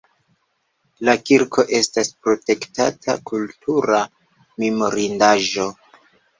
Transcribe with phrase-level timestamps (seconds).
[1.09, 4.03] La kirko estas protektata kultura
[4.67, 5.71] memorindaĵo.